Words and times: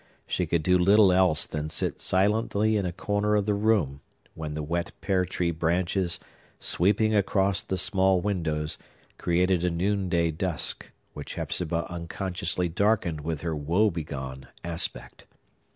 She 0.25 0.47
could 0.47 0.63
do 0.63 0.79
little 0.79 1.11
else 1.11 1.45
than 1.45 1.69
sit 1.69 2.01
silently 2.01 2.75
in 2.75 2.87
a 2.87 2.91
corner 2.91 3.35
of 3.35 3.45
the 3.45 3.53
room, 3.53 4.01
when 4.33 4.53
the 4.53 4.63
wet 4.63 4.93
pear 4.99 5.25
tree 5.25 5.51
branches, 5.51 6.19
sweeping 6.59 7.13
across 7.13 7.61
the 7.61 7.77
small 7.77 8.19
windows, 8.19 8.79
created 9.19 9.63
a 9.63 9.69
noonday 9.69 10.31
dusk, 10.31 10.91
which 11.13 11.35
Hepzibah 11.35 11.85
unconsciously 11.87 12.67
darkened 12.67 13.21
with 13.21 13.41
her 13.41 13.55
woe 13.55 13.91
begone 13.91 14.47
aspect. 14.63 15.27